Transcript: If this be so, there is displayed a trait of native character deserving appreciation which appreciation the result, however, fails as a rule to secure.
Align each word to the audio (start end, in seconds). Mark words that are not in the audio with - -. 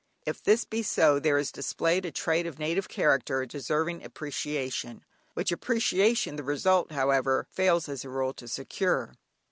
If 0.25 0.41
this 0.41 0.65
be 0.65 0.81
so, 0.81 1.19
there 1.19 1.37
is 1.37 1.51
displayed 1.51 2.05
a 2.07 2.11
trait 2.11 2.47
of 2.47 2.57
native 2.57 2.89
character 2.89 3.45
deserving 3.45 4.03
appreciation 4.03 5.05
which 5.35 5.51
appreciation 5.51 6.37
the 6.37 6.43
result, 6.43 6.91
however, 6.91 7.45
fails 7.51 7.87
as 7.87 8.03
a 8.03 8.09
rule 8.09 8.33
to 8.33 8.47
secure. 8.47 9.13